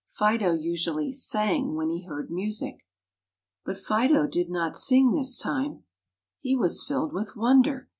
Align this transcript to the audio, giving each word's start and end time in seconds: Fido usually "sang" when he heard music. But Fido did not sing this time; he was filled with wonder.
Fido 0.07 0.53
usually 0.55 1.11
"sang" 1.13 1.75
when 1.75 1.91
he 1.91 2.05
heard 2.05 2.31
music. 2.31 2.87
But 3.63 3.77
Fido 3.77 4.25
did 4.25 4.49
not 4.49 4.75
sing 4.75 5.11
this 5.11 5.37
time; 5.37 5.83
he 6.39 6.55
was 6.55 6.83
filled 6.83 7.13
with 7.13 7.35
wonder. 7.35 7.87